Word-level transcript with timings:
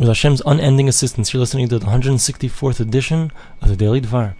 with 0.00 0.08
Hashem's 0.08 0.40
unending 0.46 0.88
assistance. 0.88 1.34
You're 1.34 1.40
listening 1.40 1.68
to 1.68 1.78
the 1.78 1.84
164th 1.84 2.80
edition 2.80 3.30
of 3.60 3.68
the 3.68 3.76
Daily 3.76 4.00
Dvar. 4.00 4.32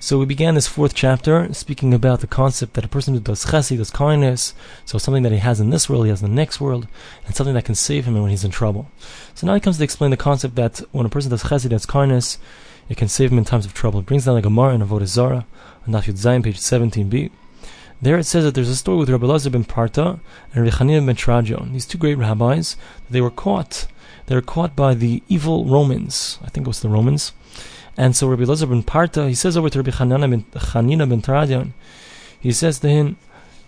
So 0.00 0.18
we 0.18 0.26
began 0.26 0.56
this 0.56 0.66
fourth 0.66 0.94
chapter 0.94 1.54
speaking 1.54 1.94
about 1.94 2.20
the 2.20 2.26
concept 2.26 2.74
that 2.74 2.84
a 2.84 2.88
person 2.88 3.14
who 3.14 3.20
does 3.20 3.44
chesed, 3.44 3.76
does 3.76 3.92
kindness, 3.92 4.52
so 4.84 4.98
something 4.98 5.22
that 5.22 5.30
he 5.30 5.38
has 5.38 5.60
in 5.60 5.70
this 5.70 5.88
world, 5.88 6.06
he 6.06 6.10
has 6.10 6.24
in 6.24 6.30
the 6.30 6.34
next 6.34 6.60
world, 6.60 6.88
and 7.24 7.36
something 7.36 7.54
that 7.54 7.64
can 7.64 7.76
save 7.76 8.04
him 8.04 8.20
when 8.20 8.30
he's 8.30 8.42
in 8.42 8.50
trouble. 8.50 8.90
So 9.36 9.46
now 9.46 9.54
he 9.54 9.60
comes 9.60 9.78
to 9.78 9.84
explain 9.84 10.10
the 10.10 10.16
concept 10.16 10.56
that 10.56 10.80
when 10.90 11.06
a 11.06 11.08
person 11.08 11.30
does 11.30 11.44
chesed, 11.44 11.68
does 11.68 11.86
kindness, 11.86 12.38
it 12.88 12.96
can 12.96 13.06
save 13.06 13.30
him 13.30 13.38
in 13.38 13.44
times 13.44 13.66
of 13.66 13.74
trouble. 13.74 14.00
It 14.00 14.06
brings 14.06 14.24
down 14.24 14.38
a 14.38 14.42
Gemara 14.42 14.74
in 14.74 14.80
Avodah 14.80 15.06
Zarah, 15.06 15.46
on 15.86 15.92
Daf 15.92 16.12
Yud 16.12 16.42
page 16.42 16.58
17b. 16.58 17.30
There 18.02 18.18
it 18.18 18.24
says 18.24 18.42
that 18.42 18.56
there's 18.56 18.68
a 18.68 18.74
story 18.74 18.98
with 18.98 19.10
Rabbi 19.10 19.26
Lazar 19.26 19.50
ben 19.50 19.62
Parta 19.62 20.18
and 20.52 20.64
Rabbi 20.64 20.76
Chanina 20.78 21.06
ben 21.06 21.14
Teradion. 21.14 21.74
These 21.74 21.86
two 21.86 21.98
great 21.98 22.18
rabbis, 22.18 22.74
that 22.74 23.12
they 23.12 23.20
were 23.20 23.30
caught 23.30 23.86
they 24.30 24.36
were 24.36 24.42
caught 24.42 24.76
by 24.76 24.94
the 24.94 25.24
evil 25.28 25.64
Romans. 25.64 26.38
I 26.40 26.50
think 26.50 26.64
it 26.64 26.68
was 26.68 26.78
the 26.78 26.88
Romans. 26.88 27.32
And 27.96 28.14
so 28.14 28.28
Rabbi 28.28 28.44
Elazar 28.44 28.68
ben 28.68 28.84
Parta, 28.84 29.26
he 29.26 29.34
says 29.34 29.56
over 29.56 29.68
to 29.68 29.78
Rabbi 29.82 29.90
Hanina 29.90 31.08
ben, 31.10 31.20
Teradion, 31.20 31.72
he 32.38 32.52
says 32.52 32.78
to 32.78 32.88
him, 32.88 33.16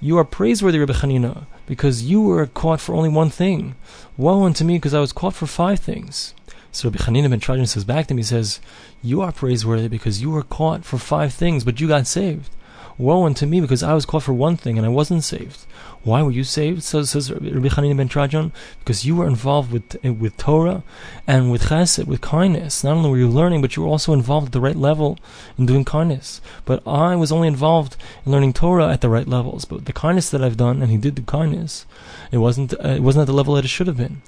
You 0.00 0.18
are 0.18 0.24
praiseworthy, 0.24 0.78
Rabbi 0.78 0.92
Chanina, 0.92 1.46
because 1.66 2.04
you 2.04 2.22
were 2.22 2.46
caught 2.46 2.80
for 2.80 2.94
only 2.94 3.08
one 3.08 3.28
thing. 3.28 3.74
Woe 4.16 4.44
unto 4.44 4.62
me, 4.64 4.76
because 4.76 4.94
I 4.94 5.00
was 5.00 5.12
caught 5.12 5.34
for 5.34 5.48
five 5.48 5.80
things. 5.80 6.32
So 6.70 6.88
Rabbi 6.88 7.02
Chanina 7.02 7.28
ben 7.28 7.40
Teradion 7.40 7.66
says 7.66 7.82
back 7.82 8.06
to 8.06 8.14
him, 8.14 8.18
he 8.18 8.22
says, 8.22 8.60
You 9.02 9.20
are 9.20 9.32
praiseworthy 9.32 9.88
because 9.88 10.22
you 10.22 10.30
were 10.30 10.44
caught 10.44 10.84
for 10.84 10.96
five 10.96 11.34
things, 11.34 11.64
but 11.64 11.80
you 11.80 11.88
got 11.88 12.06
saved. 12.06 12.50
Woe 12.98 13.24
unto 13.24 13.46
me 13.46 13.60
because 13.60 13.82
I 13.82 13.94
was 13.94 14.06
caught 14.06 14.22
for 14.22 14.32
one 14.32 14.56
thing 14.56 14.76
and 14.76 14.86
I 14.86 14.90
wasn't 14.90 15.24
saved. 15.24 15.66
Why 16.04 16.22
were 16.22 16.32
you 16.32 16.42
saved? 16.42 16.82
So 16.82 17.02
says 17.04 17.30
Rabbi 17.30 17.68
Chanina 17.68 17.96
ben 17.96 18.08
Teradion, 18.08 18.50
because 18.80 19.04
you 19.06 19.14
were 19.14 19.26
involved 19.26 19.70
with 19.70 19.96
with 20.04 20.36
Torah 20.36 20.82
and 21.26 21.50
with 21.50 21.64
Chesed, 21.64 22.06
with 22.06 22.20
kindness. 22.20 22.82
Not 22.82 22.96
only 22.96 23.10
were 23.10 23.18
you 23.18 23.28
learning, 23.28 23.62
but 23.62 23.76
you 23.76 23.82
were 23.82 23.88
also 23.88 24.12
involved 24.12 24.46
at 24.46 24.52
the 24.52 24.60
right 24.60 24.76
level 24.76 25.18
in 25.56 25.66
doing 25.66 25.84
kindness. 25.84 26.40
But 26.64 26.86
I 26.86 27.14
was 27.14 27.30
only 27.30 27.46
involved 27.46 27.96
in 28.26 28.32
learning 28.32 28.54
Torah 28.54 28.92
at 28.92 29.00
the 29.00 29.08
right 29.08 29.28
levels. 29.28 29.64
But 29.64 29.84
the 29.84 29.92
kindness 29.92 30.28
that 30.30 30.42
I've 30.42 30.56
done, 30.56 30.82
and 30.82 30.90
he 30.90 30.98
did 30.98 31.14
the 31.14 31.22
kindness, 31.22 31.86
it 32.32 32.38
wasn't 32.38 32.74
uh, 32.74 32.88
it 32.88 33.02
wasn't 33.02 33.22
at 33.22 33.26
the 33.26 33.32
level 33.32 33.54
that 33.54 33.64
it 33.64 33.68
should 33.68 33.86
have 33.86 33.96
been. 33.96 34.22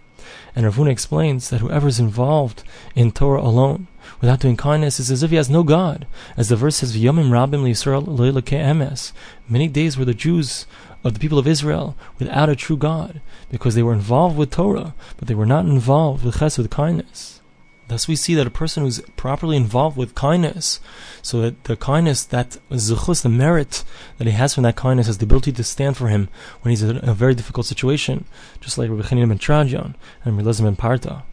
And 0.55 0.65
Rav 0.65 0.77
Huna 0.77 0.91
explains 0.91 1.51
that 1.51 1.61
whoever 1.61 1.89
is 1.89 1.99
involved 1.99 2.63
in 2.95 3.11
Torah 3.11 3.43
alone, 3.43 3.89
without 4.21 4.41
doing 4.41 4.57
kindness, 4.57 5.01
is 5.01 5.11
as 5.11 5.23
if 5.23 5.31
he 5.31 5.37
has 5.37 5.51
no 5.51 5.63
God. 5.63 6.07
As 6.37 6.49
the 6.49 6.57
verse 6.57 6.77
says, 6.77 6.97
V'yomim 6.97 7.29
emes. 7.29 9.13
Many 9.49 9.69
days 9.69 9.97
were 9.97 10.05
the 10.05 10.15
Jews 10.15 10.67
of 11.03 11.15
the 11.15 11.21
people 11.21 11.39
of 11.39 11.47
Israel 11.47 11.97
without 12.19 12.49
a 12.49 12.57
true 12.57 12.77
God, 12.77 13.21
because 13.51 13.75
they 13.75 13.83
were 13.83 13.93
involved 13.93 14.37
with 14.37 14.51
Torah, 14.51 14.95
but 15.17 15.29
they 15.29 15.35
were 15.35 15.47
not 15.47 15.67
involved 15.67 16.25
with 16.25 16.37
chesed, 16.37 16.59
with 16.59 16.71
kindness. 16.71 17.41
Thus, 17.89 18.09
we 18.09 18.17
see 18.17 18.35
that 18.35 18.47
a 18.47 18.51
person 18.51 18.83
who's 18.83 19.01
properly 19.17 19.59
involved 19.59 19.99
with 19.99 20.15
kindness, 20.15 20.81
so 21.21 21.43
that 21.43 21.65
the 21.65 21.77
kindness, 21.77 22.25
that 22.25 22.57
zuchus, 22.71 23.23
the 23.23 23.29
merit 23.29 23.85
that 24.17 24.27
he 24.27 24.33
has 24.33 24.55
from 24.55 24.63
that 24.63 24.77
kindness, 24.77 25.07
has 25.07 25.19
the 25.19 25.27
ability 25.27 25.53
to 25.53 25.63
stand 25.63 25.97
for 25.97 26.09
him 26.09 26.29
when 26.63 26.71
he's 26.71 26.83
in 26.83 26.97
a 27.07 27.13
very 27.13 27.35
difficult 27.35 27.67
situation, 27.67 28.25
just 28.61 28.79
like 28.79 28.89
Rabbi 28.89 29.03
Chanina 29.03 29.29
ben 29.29 29.39
Teradion 29.39 29.95
and 30.25 30.39
Rabbi 30.39 30.63
ben 30.63 30.77
Parta. 30.77 31.25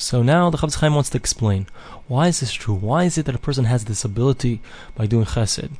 So 0.00 0.22
now 0.22 0.48
the 0.48 0.58
Chofetz 0.58 0.76
Chaim 0.76 0.94
wants 0.94 1.10
to 1.10 1.18
explain 1.18 1.66
why 2.08 2.28
is 2.28 2.40
this 2.40 2.52
true? 2.52 2.74
Why 2.74 3.04
is 3.04 3.18
it 3.18 3.26
that 3.26 3.34
a 3.34 3.38
person 3.38 3.66
has 3.66 3.84
this 3.84 4.04
ability 4.04 4.60
by 4.94 5.06
doing 5.06 5.26
chesed? 5.26 5.72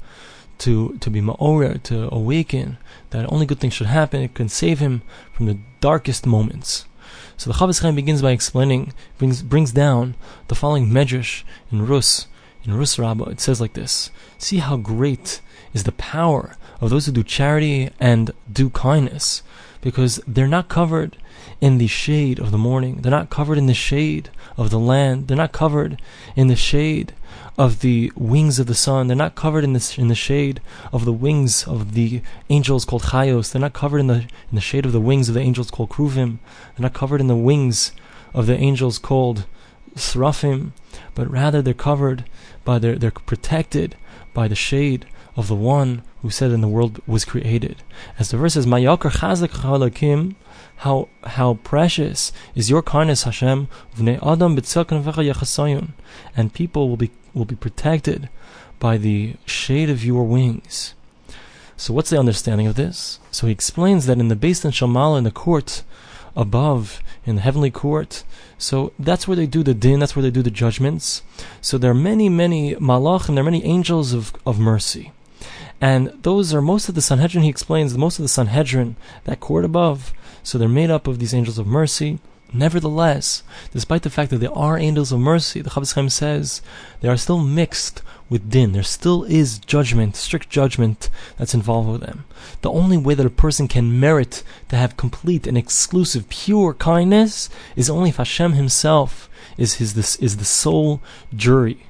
to, 0.61 0.99
to 0.99 1.11
be 1.11 1.21
ma'orer, 1.21 1.83
to 1.85 2.15
awaken, 2.15 2.77
that 3.11 3.31
only 3.33 3.47
good 3.47 3.59
things 3.59 3.75
should 3.75 3.87
happen, 3.87 4.23
it 4.23 4.35
can 4.35 4.49
save 4.49 4.79
him 4.79 5.03
from 5.33 5.47
the 5.47 5.59
darkest 5.81 6.27
moments. 6.27 6.85
So 7.37 7.51
the 7.51 7.57
Chofetz 7.57 7.81
Chaim 7.81 7.95
begins 7.95 8.21
by 8.23 8.33
explaining, 8.33 8.93
brings, 9.19 9.43
brings 9.43 9.73
down 9.73 10.15
the 10.49 10.55
following 10.55 10.89
medrash 10.89 11.43
in 11.73 11.87
Rus, 11.87 12.27
in 12.63 12.75
Rus 12.75 12.99
Rabbah. 12.99 13.31
It 13.31 13.41
says 13.41 13.61
like 13.61 13.73
this, 13.73 14.11
See 14.37 14.59
how 14.59 14.77
great 14.77 15.41
is 15.73 15.85
the 15.85 15.93
power 15.93 16.57
of 16.81 16.91
those 16.91 17.07
who 17.07 17.13
do 17.13 17.23
charity 17.23 17.89
and 17.99 18.31
do 18.53 18.69
kindness, 18.69 19.43
because 19.81 20.21
they're 20.27 20.47
not 20.47 20.69
covered 20.69 21.17
in 21.61 21.79
the 21.79 21.87
shade 21.87 22.39
of 22.39 22.51
the 22.51 22.59
morning. 22.59 22.97
They're 22.97 23.11
not 23.11 23.31
covered 23.31 23.59
in 23.59 23.67
the 23.67 23.75
shade 23.75 24.31
of 24.57 24.71
the 24.71 24.79
land. 24.79 25.29
They're 25.29 25.37
not 25.37 25.53
covered 25.53 26.01
in 26.37 26.49
the 26.49 26.57
shade 26.57 27.15
of 27.59 27.81
the 27.81 28.13
wings 28.15 28.59
of 28.59 28.67
the 28.67 28.75
sun. 28.75 29.07
They're 29.07 29.17
not 29.17 29.35
covered 29.35 29.65
in 29.65 29.73
the 29.73 29.95
in 29.99 30.09
the 30.09 30.15
shade 30.15 30.61
of 30.93 31.05
the 31.05 31.13
wings 31.13 31.67
of 31.67 31.95
the 31.95 32.23
angels 32.49 32.85
called 32.85 33.03
Chayos. 33.03 33.53
They're 33.53 33.61
not 33.61 33.73
covered 33.73 33.99
in 33.99 34.07
the 34.07 34.27
in 34.51 34.55
the 34.55 34.61
shade 34.61 34.87
of 34.87 34.93
the 34.93 35.01
wings 35.01 35.29
of 35.29 35.35
the 35.35 35.41
angels 35.41 35.71
called 35.71 35.91
Kruvim. 35.91 36.39
They're 36.77 36.85
not 36.85 36.95
covered 36.95 37.21
in 37.21 37.27
the 37.27 37.37
wings 37.37 37.93
of 38.33 38.47
the 38.47 38.57
angels 38.57 38.99
called 38.99 39.47
Srafim, 39.95 40.73
but 41.15 41.31
rather 41.31 41.61
they're 41.61 41.75
covered 41.75 42.25
by 42.65 42.79
their 42.79 42.97
they're 42.97 43.11
protected 43.11 43.97
by 44.33 44.49
the 44.49 44.55
shade 44.55 45.07
of 45.41 45.49
the 45.49 45.57
one 45.57 46.03
who 46.23 46.31
said 46.31 46.51
in 46.51 46.61
the 46.61 46.69
world 46.69 47.01
was 47.07 47.25
created. 47.25 47.77
As 48.19 48.31
the 48.31 48.37
verse 48.37 48.55
says, 48.55 48.67
Mayakar 48.67 49.11
chazak 49.21 49.53
halakim, 49.63 50.37
how 50.85 51.09
how 51.25 51.55
precious 51.55 52.33
is 52.55 52.71
your 52.71 52.83
kindness, 52.83 53.25
Hashem, 53.25 53.69
adam 53.99 54.59
and 56.37 56.55
people 56.61 56.89
will 56.89 56.97
be 56.97 57.11
will 57.35 57.45
be 57.45 57.57
protected 57.57 58.29
by 58.79 58.97
the 58.97 59.37
shade 59.47 59.91
of 59.91 60.05
your 60.05 60.25
wings. 60.25 60.95
So 61.77 61.95
what's 61.95 62.11
the 62.11 62.19
understanding 62.19 62.67
of 62.67 62.77
this? 62.77 63.19
So 63.31 63.47
he 63.47 63.53
explains 63.53 64.07
that 64.07 64.19
in 64.19 64.29
the 64.29 64.37
Beis 64.37 64.63
Din 64.63 64.71
Shel 64.71 64.89
Maalah, 64.89 65.19
in 65.19 65.25
the 65.25 65.31
court 65.31 65.83
above, 66.37 67.01
in 67.25 67.37
the 67.37 67.43
heavenly 67.43 67.71
court, 67.71 68.25
so 68.59 68.93
that's 68.99 69.27
where 69.27 69.37
they 69.37 69.47
do 69.47 69.63
the 69.63 69.73
din, 69.73 70.01
that's 70.01 70.15
where 70.15 70.23
they 70.23 70.31
do 70.31 70.43
the 70.43 70.51
judgments. 70.51 71.23
So 71.63 71.79
there 71.79 71.91
are 71.91 72.03
many, 72.13 72.29
many 72.29 72.75
malach 72.75 73.29
and 73.29 73.37
there 73.37 73.43
are 73.43 73.53
many 73.53 73.65
angels 73.65 74.13
of, 74.13 74.35
of 74.45 74.59
mercy. 74.59 75.13
And 75.81 76.09
those 76.23 76.53
are 76.53 76.61
most 76.61 76.89
of 76.89 76.95
the 76.95 77.03
Sanhedrin, 77.03 77.45
he 77.45 77.51
explains, 77.51 77.97
most 77.97 78.19
of 78.19 78.23
the 78.23 78.29
Sanhedrin, 78.29 78.97
that 79.25 79.41
court 79.41 79.65
above, 79.65 80.13
so 80.43 80.59
they're 80.59 80.69
made 80.69 80.91
up 80.91 81.07
of 81.07 81.19
these 81.19 81.35
angels 81.35 81.59
of 81.59 81.67
mercy. 81.67 82.19
Nevertheless, 82.53 83.43
despite 83.73 84.03
the 84.03 84.11
fact 84.11 84.31
that 84.31 84.39
they 84.39 84.49
are 84.49 84.77
angels 84.77 85.13
of 85.13 85.21
mercy, 85.21 85.61
the 85.61 85.71
Chofetz 85.71 85.95
Chaim 85.95 86.09
says 86.09 86.63
they 87.01 87.09
are 87.09 87.17
still 87.17 87.39
mixed 87.39 88.03
with 88.29 88.51
din. 88.51 88.73
There 88.73 88.83
still 88.83 89.25
is 89.25 89.59
judgment, 89.61 90.17
strict 90.17 90.51
judgment 90.51 91.11
that's 91.39 91.55
involved 91.55 91.89
with 91.89 92.01
them. 92.01 92.25
The 92.63 92.71
only 92.71 92.97
way 92.97 93.15
that 93.15 93.27
a 93.27 93.31
person 93.31 93.69
can 93.69 94.01
merit 94.01 94.43
to 94.69 94.77
have 94.77 94.97
complete 94.97 95.47
and 95.47 95.57
exclusive 95.57 96.29
pure 96.29 96.75
kindness 96.75 97.49
is 97.77 97.89
only 97.89 98.11
if 98.11 98.17
Hashem 98.17 98.53
Himself 98.53 99.29
is 99.57 99.75
his 99.75 100.17
is 100.17 100.37
the 100.39 100.45
sole 100.45 101.01
jury. 101.35 101.87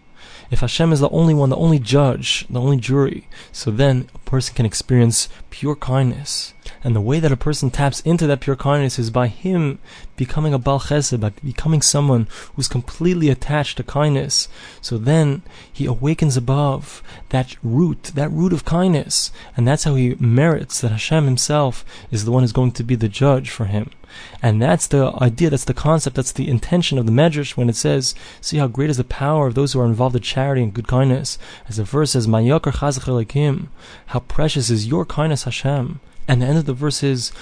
If 0.50 0.60
Hashem 0.60 0.92
is 0.92 1.00
the 1.00 1.08
only 1.10 1.32
one, 1.32 1.50
the 1.50 1.56
only 1.56 1.78
judge, 1.78 2.46
the 2.50 2.60
only 2.60 2.76
jury, 2.76 3.28
so 3.52 3.70
then 3.70 4.08
a 4.14 4.18
person 4.18 4.54
can 4.54 4.66
experience 4.66 5.28
pure 5.50 5.76
kindness. 5.76 6.54
And 6.82 6.94
the 6.94 7.00
way 7.00 7.20
that 7.20 7.32
a 7.32 7.36
person 7.36 7.70
taps 7.70 8.00
into 8.00 8.26
that 8.26 8.40
pure 8.40 8.56
kindness 8.56 8.98
is 8.98 9.10
by 9.10 9.28
him 9.28 9.78
becoming 10.16 10.52
a 10.52 10.58
Bal 10.58 10.80
Chesed, 10.80 11.20
by 11.20 11.30
becoming 11.44 11.82
someone 11.82 12.28
who's 12.54 12.68
completely 12.68 13.28
attached 13.28 13.76
to 13.76 13.82
kindness. 13.82 14.48
So 14.80 14.98
then 14.98 15.42
he 15.72 15.86
awakens 15.86 16.36
above 16.36 17.02
that 17.30 17.56
root, 17.62 18.12
that 18.14 18.30
root 18.30 18.52
of 18.52 18.64
kindness. 18.64 19.32
And 19.56 19.66
that's 19.66 19.84
how 19.84 19.94
he 19.94 20.14
merits 20.16 20.80
that 20.80 20.92
Hashem 20.92 21.24
himself 21.24 21.84
is 22.10 22.24
the 22.24 22.32
one 22.32 22.42
who's 22.42 22.52
going 22.52 22.72
to 22.72 22.84
be 22.84 22.96
the 22.96 23.08
judge 23.08 23.50
for 23.50 23.66
him. 23.66 23.90
And 24.42 24.60
that's 24.60 24.86
the 24.86 25.12
idea, 25.22 25.50
that's 25.50 25.64
the 25.64 25.74
concept, 25.74 26.16
that's 26.16 26.32
the 26.32 26.48
intention 26.48 26.98
of 26.98 27.06
the 27.06 27.12
Medrash 27.12 27.56
when 27.56 27.68
it 27.68 27.76
says, 27.76 28.14
See 28.40 28.58
how 28.58 28.66
great 28.66 28.90
is 28.90 28.96
the 28.96 29.04
power 29.04 29.46
of 29.46 29.54
those 29.54 29.72
who 29.72 29.80
are 29.80 29.86
involved 29.86 30.16
in 30.16 30.22
charity 30.22 30.62
and 30.62 30.74
good 30.74 30.88
kindness. 30.88 31.38
As 31.68 31.76
the 31.76 31.84
verse 31.84 32.12
says, 32.12 32.26
How 32.26 34.20
precious 34.20 34.70
is 34.70 34.86
your 34.86 35.04
kindness, 35.06 35.44
Hashem. 35.44 36.00
And 36.30 36.40
the 36.40 36.46
end 36.46 36.58
of 36.58 36.64
the 36.64 36.74
verse 36.74 37.02
is, 37.02 37.32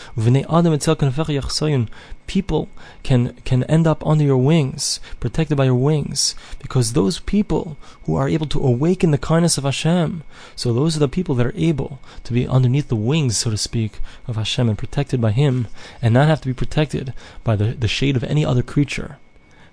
People 2.27 2.69
can, 3.03 3.35
can 3.45 3.65
end 3.65 3.87
up 3.87 4.07
under 4.07 4.25
your 4.25 4.39
wings, 4.39 5.01
protected 5.21 5.59
by 5.59 5.65
your 5.67 5.75
wings, 5.75 6.35
because 6.59 6.95
those 6.95 7.19
people 7.19 7.77
who 8.05 8.17
are 8.17 8.31
able 8.31 8.47
to 8.47 8.65
awaken 8.65 9.11
the 9.11 9.19
kindness 9.19 9.59
of 9.59 9.65
Hashem, 9.65 10.23
so 10.57 10.73
those 10.73 10.97
are 10.97 11.01
the 11.01 11.07
people 11.07 11.35
that 11.35 11.47
are 11.47 11.53
able 11.55 12.01
to 12.25 12.33
be 12.33 12.49
underneath 12.49 12.89
the 12.89 12.97
wings, 12.97 13.37
so 13.37 13.51
to 13.51 13.59
speak, 13.59 14.01
of 14.27 14.37
Hashem 14.37 14.71
and 14.71 14.79
protected 14.79 15.21
by 15.21 15.33
Him, 15.33 15.69
and 16.01 16.15
not 16.15 16.29
have 16.29 16.41
to 16.41 16.49
be 16.49 16.55
protected 16.55 17.13
by 17.45 17.57
the, 17.57 17.75
the 17.75 17.89
shade 17.89 18.17
of 18.17 18.25
any 18.25 18.43
other 18.43 18.63
creature. 18.63 19.19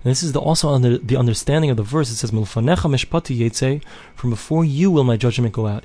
And 0.06 0.12
this 0.12 0.22
is 0.22 0.30
the, 0.30 0.38
also 0.38 0.68
under 0.68 0.98
the 0.98 1.16
understanding 1.16 1.68
of 1.68 1.76
the 1.76 1.82
verse. 1.82 2.12
It 2.12 2.14
says, 2.14 2.30
From 4.14 4.30
before 4.30 4.64
you 4.64 4.88
will 4.88 5.02
my 5.02 5.16
judgment 5.16 5.52
go 5.52 5.66
out. 5.66 5.84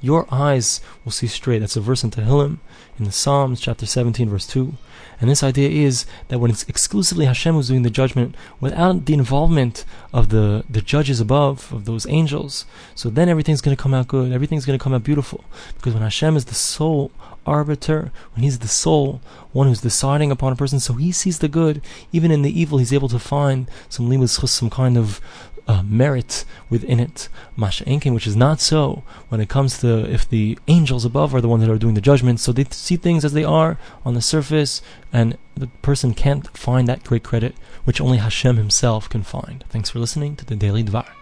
Your 0.00 0.26
eyes 0.30 0.80
will 1.04 1.10
see 1.10 1.26
straight. 1.26 1.58
That's 1.58 1.74
a 1.74 1.80
verse 1.80 2.04
in 2.04 2.12
Tehillim, 2.12 2.58
in 3.00 3.04
the 3.04 3.10
Psalms, 3.10 3.60
chapter 3.60 3.84
17, 3.84 4.28
verse 4.28 4.46
2. 4.46 4.74
And 5.20 5.28
this 5.28 5.42
idea 5.42 5.68
is 5.68 6.06
that 6.28 6.38
when 6.38 6.52
it's 6.52 6.62
exclusively 6.68 7.26
Hashem 7.26 7.56
who's 7.56 7.66
doing 7.66 7.82
the 7.82 7.90
judgment, 7.90 8.36
without 8.60 9.06
the 9.06 9.14
involvement 9.14 9.84
of 10.12 10.28
the, 10.28 10.64
the 10.70 10.82
judges 10.82 11.18
above, 11.18 11.72
of 11.72 11.84
those 11.84 12.06
angels, 12.06 12.64
so 12.94 13.10
then 13.10 13.28
everything's 13.28 13.60
going 13.60 13.76
to 13.76 13.82
come 13.82 13.92
out 13.92 14.06
good. 14.06 14.30
Everything's 14.30 14.66
going 14.66 14.78
to 14.78 14.82
come 14.82 14.94
out 14.94 15.02
beautiful. 15.02 15.44
Because 15.74 15.94
when 15.94 16.04
Hashem 16.04 16.36
is 16.36 16.44
the 16.44 16.54
sole 16.54 17.10
arbiter, 17.46 18.12
when 18.34 18.42
he's 18.42 18.58
the 18.58 18.68
soul, 18.68 19.20
one 19.52 19.66
who's 19.66 19.80
deciding 19.80 20.30
upon 20.30 20.52
a 20.52 20.56
person, 20.56 20.80
so 20.80 20.94
he 20.94 21.12
sees 21.12 21.38
the 21.38 21.48
good, 21.48 21.80
even 22.12 22.30
in 22.30 22.42
the 22.42 22.60
evil, 22.60 22.78
he's 22.78 22.92
able 22.92 23.08
to 23.08 23.18
find 23.18 23.70
some 23.88 24.08
limus 24.08 24.38
some 24.48 24.70
kind 24.70 24.96
of 24.96 25.20
uh, 25.68 25.82
merit 25.82 26.44
within 26.70 27.00
it. 27.00 27.28
Mah 27.56 27.70
she'ein 27.70 28.00
kein, 28.00 28.14
which 28.14 28.26
is 28.26 28.36
not 28.36 28.60
so 28.60 29.02
when 29.28 29.40
it 29.40 29.48
comes 29.48 29.78
to 29.78 30.10
if 30.10 30.28
the 30.28 30.58
angels 30.68 31.04
above 31.04 31.34
are 31.34 31.40
the 31.40 31.48
ones 31.48 31.64
that 31.64 31.72
are 31.72 31.78
doing 31.78 31.94
the 31.94 32.00
judgment, 32.00 32.40
so 32.40 32.52
they 32.52 32.64
see 32.70 32.96
things 32.96 33.24
as 33.24 33.32
they 33.32 33.44
are 33.44 33.78
on 34.04 34.14
the 34.14 34.22
surface, 34.22 34.82
and 35.12 35.36
the 35.56 35.68
person 35.82 36.14
can't 36.14 36.56
find 36.56 36.86
that 36.86 37.04
great 37.04 37.24
credit, 37.24 37.54
which 37.84 38.00
only 38.00 38.18
Hashem 38.18 38.56
himself 38.56 39.08
can 39.08 39.22
find. 39.22 39.64
Thanks 39.68 39.90
for 39.90 39.98
listening 39.98 40.36
to 40.36 40.44
the 40.44 40.56
Daily 40.56 40.84
Dvar. 40.84 41.15